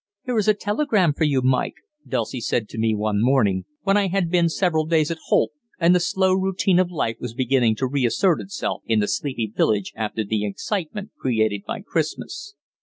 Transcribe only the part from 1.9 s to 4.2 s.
Dulcie said to me one morning, when I